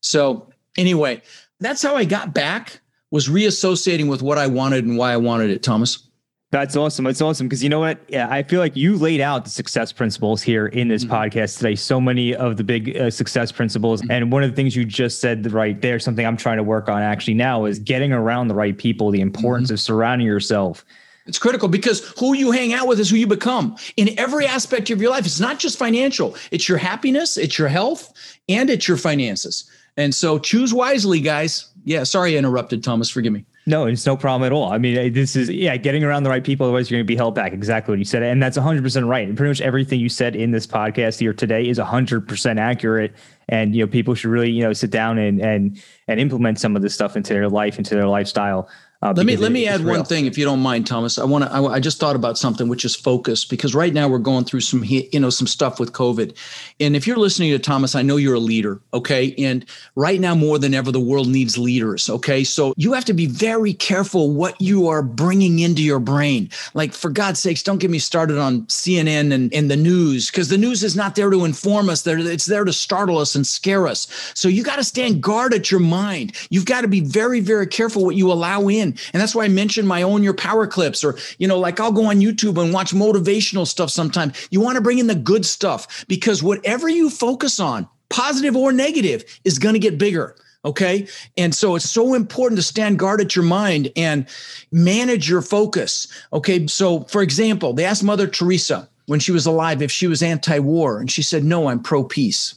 [0.00, 1.22] So, anyway,
[1.60, 5.50] that's how I got back was reassociating with what I wanted and why I wanted
[5.50, 6.08] it, Thomas.
[6.52, 7.06] That's awesome.
[7.06, 7.98] That's awesome because you know what?
[8.08, 11.14] Yeah, I feel like you laid out the success principles here in this mm-hmm.
[11.14, 11.74] podcast today.
[11.74, 14.10] So many of the big uh, success principles, mm-hmm.
[14.10, 16.90] and one of the things you just said right there, something I'm trying to work
[16.90, 19.10] on actually now is getting around the right people.
[19.10, 19.74] The importance mm-hmm.
[19.74, 20.84] of surrounding yourself.
[21.24, 24.90] It's critical because who you hang out with is who you become in every aspect
[24.90, 25.24] of your life.
[25.24, 28.12] It's not just financial; it's your happiness, it's your health,
[28.50, 29.70] and it's your finances.
[29.96, 31.72] And so, choose wisely, guys.
[31.84, 33.08] Yeah, sorry I interrupted, Thomas.
[33.08, 33.46] Forgive me.
[33.64, 34.72] No, it's no problem at all.
[34.72, 36.66] I mean, this is yeah, getting around the right people.
[36.66, 37.52] Otherwise, you're going to be held back.
[37.52, 39.28] Exactly what you said, and that's 100 percent right.
[39.28, 43.14] And pretty much everything you said in this podcast here today is 100 percent accurate.
[43.48, 46.74] And you know, people should really you know sit down and and and implement some
[46.74, 48.68] of this stuff into their life, into their lifestyle.
[49.02, 49.96] Uh, let me let me add real.
[49.96, 51.18] one thing, if you don't mind, Thomas.
[51.18, 51.50] I want to.
[51.50, 54.60] I, I, just thought about something which is focus because right now we're going through
[54.60, 56.36] some you know some stuff with COVID,
[56.78, 59.34] and if you're listening to Thomas, I know you're a leader, okay?
[59.38, 59.64] And
[59.96, 62.44] right now more than ever, the world needs leaders, okay?
[62.44, 66.48] So you have to be very careful what you are bringing into your brain.
[66.74, 70.48] Like for God's sakes, don't get me started on CNN and, and the news because
[70.48, 72.02] the news is not there to inform us.
[72.02, 74.06] There, it's there to startle us and scare us.
[74.34, 76.36] So you got to stand guard at your mind.
[76.50, 79.48] You've got to be very very careful what you allow in And that's why I
[79.48, 82.72] mentioned my own your power clips or, you know, like I'll go on YouTube and
[82.72, 84.48] watch motivational stuff sometimes.
[84.50, 88.72] You want to bring in the good stuff because whatever you focus on, positive or
[88.72, 90.36] negative, is going to get bigger.
[90.64, 91.08] Okay.
[91.36, 94.28] And so it's so important to stand guard at your mind and
[94.70, 96.06] manage your focus.
[96.32, 96.66] Okay.
[96.68, 100.58] So, for example, they asked Mother Teresa when she was alive if she was anti
[100.60, 102.54] war, and she said, No, I'm pro peace.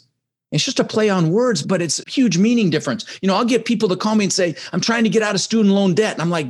[0.51, 3.19] It's just a play on words, but it's a huge meaning difference.
[3.21, 5.35] You know, I'll get people to call me and say, I'm trying to get out
[5.35, 6.13] of student loan debt.
[6.13, 6.47] And I'm like,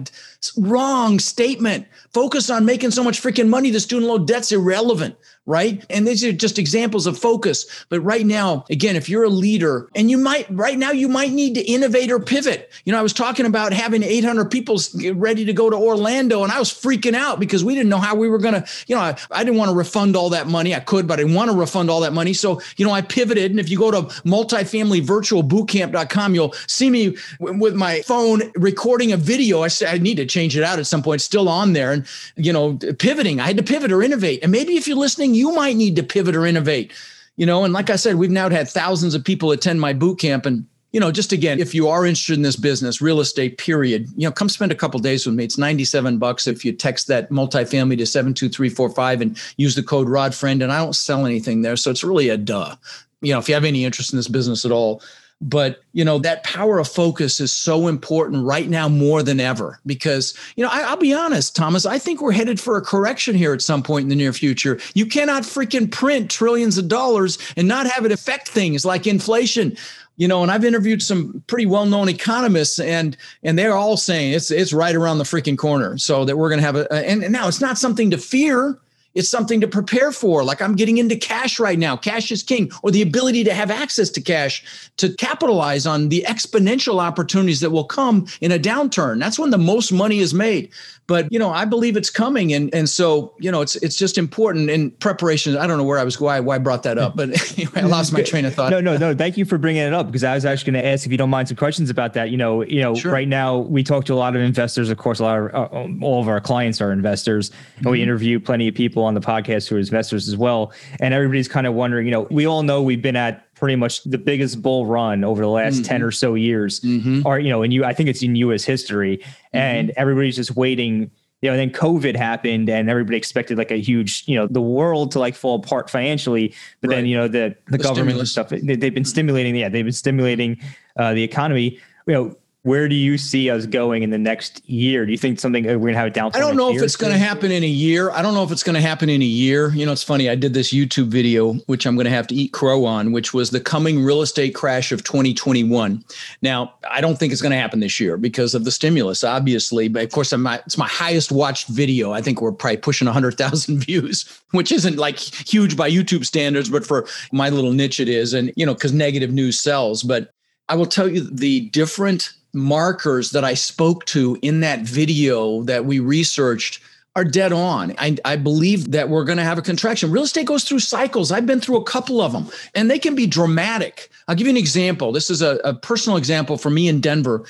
[0.57, 1.87] wrong statement.
[2.15, 3.71] Focus on making so much freaking money.
[3.71, 5.85] The student loan debt's irrelevant right?
[5.89, 7.67] And these are just examples of focus.
[7.89, 11.31] But right now, again, if you're a leader and you might, right now, you might
[11.31, 12.71] need to innovate or pivot.
[12.83, 14.79] You know, I was talking about having 800 people
[15.13, 18.15] ready to go to Orlando and I was freaking out because we didn't know how
[18.15, 20.73] we were going to, you know, I, I, didn't want to refund all that money.
[20.73, 22.33] I could, but I want to refund all that money.
[22.33, 23.51] So, you know, I pivoted.
[23.51, 29.61] And if you go to multifamilyvirtualbootcamp.com, you'll see me with my phone recording a video.
[29.61, 31.91] I said, I need to change it out at some point, it's still on there.
[31.91, 32.04] And,
[32.35, 34.41] you know, pivoting, I had to pivot or innovate.
[34.43, 36.93] And maybe if you're listening, you might need to pivot or innovate.
[37.37, 40.19] You know, and like I said, we've now had thousands of people attend my boot
[40.19, 40.65] camp and
[40.95, 44.25] you know, just again, if you are interested in this business, real estate, period, you
[44.25, 45.43] know, come spend a couple days with me.
[45.43, 50.63] It's 97 bucks if you text that multifamily to 72345 and use the code RODFriend.
[50.63, 51.75] And I don't sell anything there.
[51.75, 52.77] So it's really a duh.
[53.19, 55.01] You know, if you have any interest in this business at all,
[55.41, 59.79] but you know that power of focus is so important right now more than ever
[59.85, 63.35] because you know I, will be honest thomas i think we're headed for a correction
[63.35, 64.79] here at some point in the near future.
[64.93, 69.77] You cannot freaking print trillions of dollars and not have it affect things like inflation.
[70.17, 74.49] You know and i've interviewed some pretty well-known economists and and they're all saying it's
[74.49, 75.97] it's right around the freaking corner.
[75.97, 78.79] So that we're going to have a and, and now it's not something to fear
[79.15, 80.43] it's something to prepare for.
[80.43, 81.97] Like I'm getting into cash right now.
[81.97, 86.23] Cash is king, or the ability to have access to cash to capitalize on the
[86.27, 89.19] exponential opportunities that will come in a downturn.
[89.19, 90.69] That's when the most money is made.
[91.07, 94.17] But you know, I believe it's coming, and and so you know, it's it's just
[94.17, 95.55] important in preparation.
[95.55, 97.85] I don't know where I was why why I brought that up, but anyway, I
[97.85, 98.71] lost my train of thought.
[98.71, 99.13] No, no, no.
[99.13, 101.17] Thank you for bringing it up because I was actually going to ask if you
[101.17, 102.31] don't mind some questions about that.
[102.31, 103.11] You know, you know, sure.
[103.11, 104.89] right now we talk to a lot of investors.
[104.89, 107.91] Of course, a lot of uh, all of our clients are investors, and mm-hmm.
[107.91, 110.73] we interview plenty of people on the podcast who are investors as well.
[110.99, 112.07] And everybody's kind of wondering.
[112.07, 115.41] You know, we all know we've been at pretty much the biggest bull run over
[115.41, 115.85] the last mm-hmm.
[115.85, 117.25] 10 or so years mm-hmm.
[117.25, 119.57] or you know and you i think it's in us history mm-hmm.
[119.57, 121.09] and everybody's just waiting
[121.41, 124.61] you know and then covid happened and everybody expected like a huge you know the
[124.61, 126.97] world to like fall apart financially but right.
[126.97, 129.83] then you know the the, the government and stuff they, have been stimulating yeah they've
[129.83, 130.61] been stimulating
[130.97, 135.05] uh, the economy you know where do you see us going in the next year?
[135.05, 136.37] Do you think something uh, we're gonna have a downturn?
[136.37, 138.09] I don't know if it's going to happen in a year.
[138.09, 139.69] I don't know if it's going to happen in a year.
[139.69, 140.31] You know, it's funny.
[140.31, 143.35] I did this YouTube video, which I'm going to have to eat crow on, which
[143.35, 146.03] was the coming real estate crash of 2021.
[146.41, 149.87] Now, I don't think it's going to happen this year because of the stimulus, obviously.
[149.87, 152.13] But of course, I'm my, it's my highest watched video.
[152.13, 156.83] I think we're probably pushing 100,000 views, which isn't like huge by YouTube standards, but
[156.83, 158.33] for my little niche, it is.
[158.33, 160.01] And you know, because negative news sells.
[160.01, 160.31] But
[160.67, 165.85] I will tell you the different markers that I spoke to in that video that
[165.85, 166.81] we researched
[167.15, 167.93] are dead on.
[167.97, 170.11] I, I believe that we're going to have a contraction.
[170.11, 171.31] Real estate goes through cycles.
[171.31, 174.09] I've been through a couple of them, and they can be dramatic.
[174.27, 175.11] I'll give you an example.
[175.11, 177.45] This is a, a personal example for me in Denver.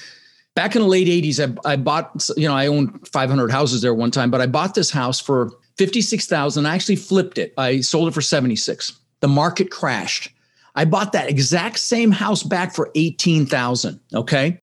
[0.55, 3.93] Back in the late 80s, I, I bought, you know, I owned 500 houses there
[3.93, 6.65] one time, but I bought this house for 56,000.
[6.65, 7.53] I actually flipped it.
[7.57, 8.93] I sold it for 76.
[9.21, 10.31] The market crashed.
[10.75, 13.99] I bought that exact same house back for 18,000.
[14.13, 14.59] Okay.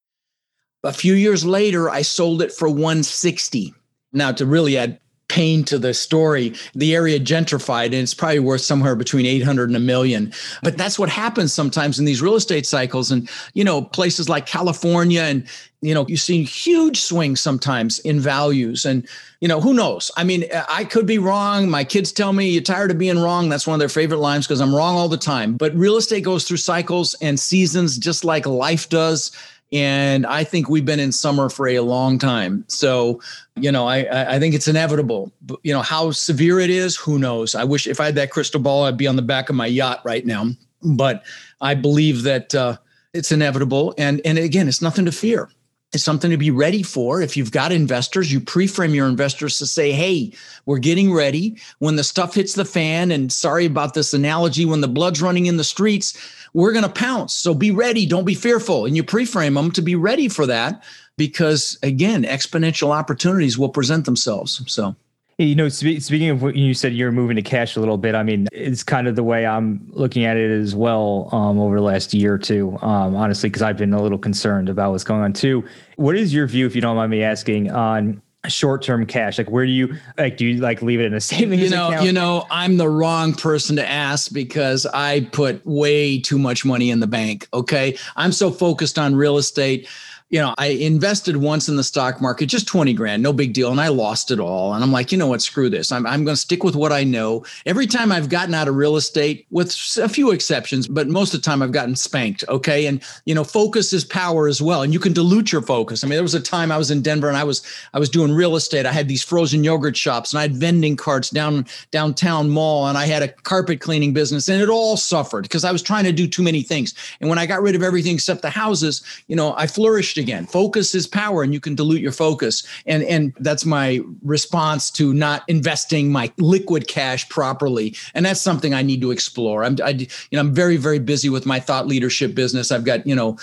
[0.84, 3.74] A few years later, I sold it for 160.
[4.12, 4.98] Now, to really add
[5.32, 9.76] pain to the story, the area gentrified and it's probably worth somewhere between 800 and
[9.76, 10.30] a million.
[10.62, 13.10] But that's what happens sometimes in these real estate cycles.
[13.10, 15.46] And, you know, places like California and,
[15.80, 18.84] you know, you see huge swings sometimes in values.
[18.84, 19.08] And,
[19.40, 20.10] you know, who knows?
[20.18, 21.70] I mean, I could be wrong.
[21.70, 23.48] My kids tell me you're tired of being wrong.
[23.48, 25.56] That's one of their favorite lines because I'm wrong all the time.
[25.56, 29.32] But real estate goes through cycles and seasons just like life does
[29.72, 32.64] and I think we've been in summer for a long time.
[32.68, 33.20] So,
[33.56, 35.32] you know, I I think it's inevitable.
[35.42, 37.54] But, you know, how severe it is, who knows?
[37.54, 39.66] I wish if I had that crystal ball, I'd be on the back of my
[39.66, 40.46] yacht right now.
[40.82, 41.24] But
[41.60, 42.76] I believe that uh,
[43.14, 45.48] it's inevitable, and and again, it's nothing to fear.
[45.92, 47.20] It's something to be ready for.
[47.20, 50.32] If you've got investors, you pre-frame your investors to say, "Hey,
[50.64, 51.56] we're getting ready.
[51.80, 55.46] When the stuff hits the fan, and sorry about this analogy, when the blood's running
[55.46, 56.14] in the streets."
[56.54, 57.34] we're going to pounce.
[57.34, 58.06] So be ready.
[58.06, 58.86] Don't be fearful.
[58.86, 60.82] And you pre-frame them to be ready for that
[61.16, 64.62] because again, exponential opportunities will present themselves.
[64.66, 64.94] So
[65.42, 68.14] You know, spe- speaking of what you said, you're moving to cash a little bit.
[68.14, 71.76] I mean, it's kind of the way I'm looking at it as well um, over
[71.76, 75.04] the last year or two, um, honestly, because I've been a little concerned about what's
[75.04, 75.64] going on too.
[75.96, 79.38] What is your view, if you don't mind me asking, on short-term cash?
[79.38, 80.36] Like, where do you like?
[80.36, 82.06] Do you like leave it in a savings you know, account?
[82.06, 86.90] You know, I'm the wrong person to ask because I put way too much money
[86.90, 87.48] in the bank.
[87.52, 89.88] Okay, I'm so focused on real estate
[90.32, 93.70] you know, I invested once in the stock market, just 20 grand, no big deal.
[93.70, 94.72] And I lost it all.
[94.72, 95.92] And I'm like, you know what, screw this.
[95.92, 97.44] I'm, I'm going to stick with what I know.
[97.66, 101.42] Every time I've gotten out of real estate, with a few exceptions, but most of
[101.42, 102.44] the time I've gotten spanked.
[102.48, 102.86] Okay.
[102.86, 104.80] And, you know, focus is power as well.
[104.80, 106.02] And you can dilute your focus.
[106.02, 108.08] I mean, there was a time I was in Denver and I was, I was
[108.08, 108.86] doing real estate.
[108.86, 112.96] I had these frozen yogurt shops and I had vending carts down downtown mall and
[112.96, 116.12] I had a carpet cleaning business and it all suffered because I was trying to
[116.12, 116.94] do too many things.
[117.20, 120.46] And when I got rid of everything except the houses, you know, I flourished again.
[120.46, 122.62] Focus is power, and you can dilute your focus.
[122.86, 127.94] And and that's my response to not investing my liquid cash properly.
[128.14, 129.64] And that's something I need to explore.
[129.64, 132.72] I'm I, you know I'm very very busy with my thought leadership business.
[132.72, 133.36] I've got you know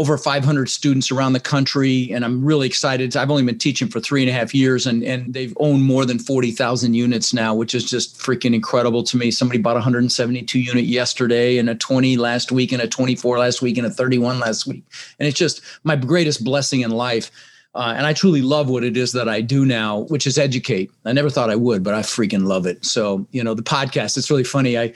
[0.00, 3.14] over 500 students around the country, and I'm really excited.
[3.14, 6.06] I've only been teaching for three and a half years, and and they've owned more
[6.06, 9.30] than 40,000 units now, which is just freaking incredible to me.
[9.30, 13.76] Somebody bought 172 unit yesterday, and a 20 last week, and a 24 last week,
[13.76, 14.82] and a 31 last week,
[15.18, 17.30] and it's just my greatest blessing in life.
[17.74, 20.90] Uh, and I truly love what it is that I do now, which is educate.
[21.04, 22.84] I never thought I would, but I freaking love it.
[22.86, 24.76] So, you know, the podcast, it's really funny.
[24.76, 24.92] I,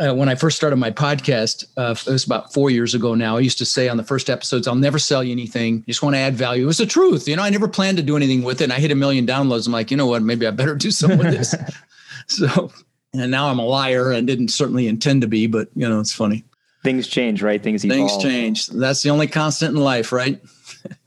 [0.00, 3.36] uh, when I first started my podcast, uh, it was about four years ago now.
[3.36, 5.84] I used to say on the first episodes, I'll never sell you anything.
[5.86, 6.62] just want to add value.
[6.62, 7.28] It was the truth.
[7.28, 8.64] You know, I never planned to do anything with it.
[8.64, 9.66] And I hit a million downloads.
[9.66, 10.22] I'm like, you know what?
[10.22, 11.54] Maybe I better do some with this.
[12.26, 12.72] so,
[13.12, 16.12] and now I'm a liar and didn't certainly intend to be, but you know, it's
[16.12, 16.44] funny.
[16.82, 17.62] Things change, right?
[17.62, 18.10] Things evolve.
[18.10, 18.66] Things change.
[18.68, 20.40] That's the only constant in life, right?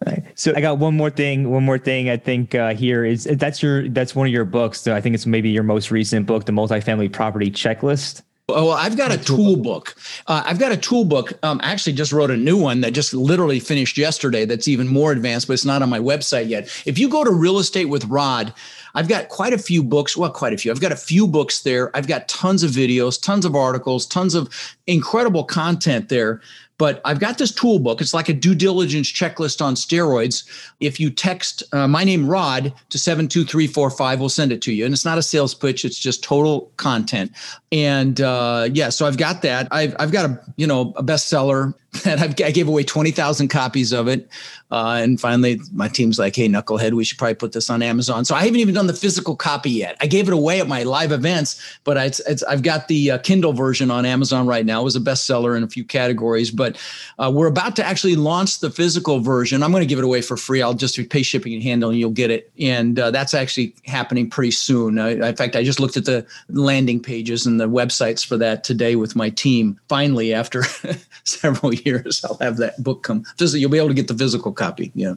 [0.05, 0.23] Right.
[0.35, 1.49] So I got one more thing.
[1.49, 2.11] One more thing.
[2.11, 4.79] I think uh, here is that's your that's one of your books.
[4.81, 8.21] So I think it's maybe your most recent book, the multifamily property checklist.
[8.49, 9.95] Oh, well, I've got a tool book.
[10.27, 11.31] Uh, I've got a tool book.
[11.43, 14.43] Um, actually, just wrote a new one that just literally finished yesterday.
[14.43, 16.65] That's even more advanced, but it's not on my website yet.
[16.85, 18.53] If you go to Real Estate with Rod,
[18.95, 20.15] I've got quite a few books.
[20.15, 20.71] Well, quite a few.
[20.71, 21.95] I've got a few books there.
[21.95, 24.49] I've got tons of videos, tons of articles, tons of
[24.87, 26.41] incredible content there.
[26.79, 28.01] But I've got this tool book.
[28.01, 30.43] It's like a due diligence checklist on steroids.
[30.79, 34.83] If you text uh, my name Rod to 72345, we'll send it to you.
[34.83, 37.31] And it's not a sales pitch, it's just total content.
[37.71, 39.67] And uh, yeah, so I've got that.
[39.71, 43.93] I've, I've got a, you know, a bestseller that I've, i gave away 20,000 copies
[43.93, 44.27] of it.
[44.71, 48.25] Uh, and finally, my team's like, hey, Knucklehead, we should probably put this on Amazon.
[48.25, 49.97] So I haven't even done the physical copy yet.
[50.01, 53.53] I gave it away at my live events, but it's, I've got the uh, Kindle
[53.53, 54.81] version on Amazon right now.
[54.81, 56.77] It was a bestseller in a few categories, but
[57.19, 59.63] uh, we're about to actually launch the physical version.
[59.63, 60.61] I'm going to give it away for free.
[60.61, 62.51] I'll just pay shipping and handling, and you'll get it.
[62.59, 64.97] And uh, that's actually happening pretty soon.
[64.97, 68.95] in fact, I just looked at the landing pages and the websites for that today
[68.95, 69.79] with my team.
[69.87, 70.63] Finally, after
[71.23, 73.23] several years, I'll have that book come.
[73.37, 74.91] Just You'll be able to get the physical copy.
[74.95, 75.13] Yeah.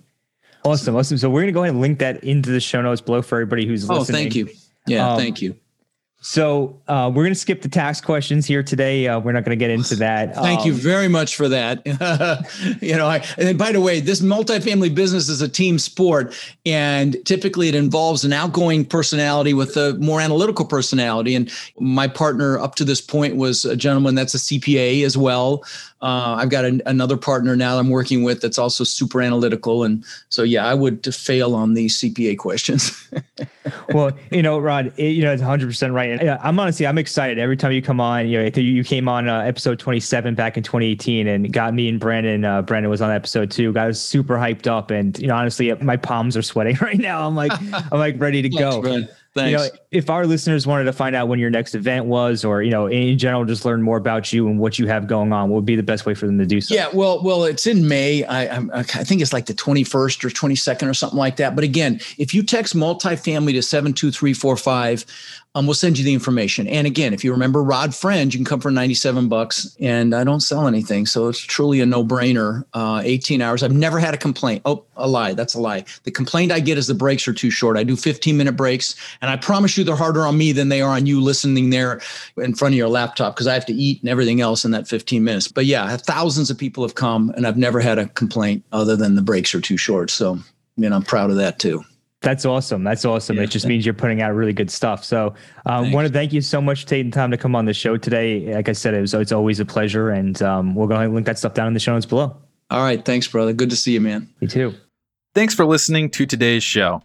[0.67, 0.97] Awesome.
[0.97, 1.19] Awesome.
[1.19, 3.37] So we're going to go ahead and link that into the show notes below for
[3.37, 4.17] everybody who's listening.
[4.17, 4.49] Oh, thank you.
[4.87, 5.13] Yeah.
[5.13, 5.57] Um, thank you.
[6.29, 9.07] So uh, we're going to skip the tax questions here today.
[9.07, 10.35] Uh, we're not going to get into that.
[10.35, 11.87] Thank um, you very much for that.
[12.83, 17.17] you know, I, and by the way, this multifamily business is a team sport, and
[17.25, 21.37] typically it involves an outgoing personality with a more analytical personality.
[21.37, 21.49] And
[21.79, 25.63] my partner up to this point was a gentleman that's a CPA as well.
[26.03, 30.05] Uh, I've got an, another partner now I'm working with that's also super analytical, and
[30.29, 33.11] so yeah, I would fail on these CPA questions.
[33.95, 36.11] well, you know, Rod, it, you know, it's 100 percent right.
[36.11, 38.29] And I'm honestly, I'm excited every time you come on.
[38.29, 41.99] You know, you came on uh, episode 27 back in 2018, and got me and
[41.99, 42.45] Brandon.
[42.45, 43.73] Uh, Brandon was on episode two.
[43.73, 47.27] Got us super hyped up, and you know, honestly, my palms are sweating right now.
[47.27, 48.83] I'm like, I'm like ready to go.
[48.83, 49.13] Thanks.
[49.37, 52.62] You know, if our listeners wanted to find out when your next event was, or
[52.62, 55.51] you know, in general, just learn more about you and what you have going on,
[55.51, 56.75] what would be the best way for them to do so?
[56.75, 58.25] Yeah, well, well, it's in May.
[58.25, 61.55] I, I, I think it's like the 21st or 22nd or something like that.
[61.55, 65.05] But again, if you text multifamily to seven two three four five,
[65.57, 66.69] um, we'll send you the information.
[66.69, 70.23] And again, if you remember Rod Friend, you can come for 97 bucks and I
[70.23, 71.07] don't sell anything.
[71.07, 72.66] So it's truly a no brainer.
[72.75, 73.62] Uh, 18 hours.
[73.62, 74.61] I've never had a complaint.
[74.66, 75.33] Oh, a lie.
[75.33, 75.87] That's a lie.
[76.03, 77.79] The complaint I get is the breaks are too short.
[77.79, 80.83] I do 15 minute breaks and I promise you they're harder on me than they
[80.83, 82.03] are on you listening there
[82.37, 84.87] in front of your laptop because I have to eat and everything else in that
[84.87, 85.49] 15 minutes.
[85.49, 89.14] But yeah, thousands of people have come and I've never had a complaint other than
[89.14, 90.11] the breaks are too short.
[90.11, 90.38] So,
[90.77, 91.83] you know, I'm proud of that too.
[92.23, 92.83] That's awesome.
[92.83, 93.37] That's awesome.
[93.37, 95.05] Yeah, it just means you're putting out really good stuff.
[95.05, 95.35] So,
[95.67, 97.75] I um, want to thank you so much for taking time to come on the
[97.75, 98.55] show today.
[98.55, 101.15] Like I said, it was, it's always a pleasure, and um, we'll go ahead and
[101.15, 102.37] link that stuff down in the show notes below.
[102.71, 103.05] All right.
[103.05, 103.53] Thanks, brother.
[103.53, 104.29] Good to see you, man.
[104.41, 104.75] You too.
[105.35, 107.03] Thanks for listening to today's show.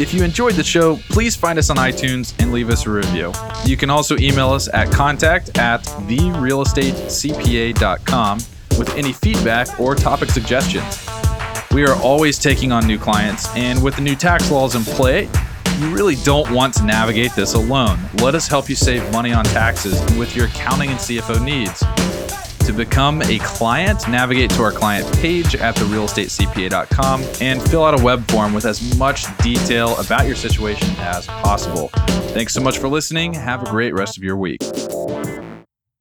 [0.00, 3.32] If you enjoyed the show, please find us on iTunes and leave us a review.
[3.64, 8.38] You can also email us at contact at therealestatecpa.com
[8.78, 11.04] with any feedback or topic suggestions.
[11.72, 15.28] We are always taking on new clients, and with the new tax laws in play,
[15.78, 17.98] you really don't want to navigate this alone.
[18.14, 21.84] Let us help you save money on taxes and with your accounting and CFO needs.
[22.66, 28.02] To become a client, navigate to our client page at therealestatecpa.com and fill out a
[28.02, 31.88] web form with as much detail about your situation as possible.
[32.34, 33.32] Thanks so much for listening.
[33.34, 34.60] Have a great rest of your week.